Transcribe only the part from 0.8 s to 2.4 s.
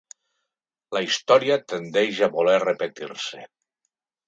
La història tendeix a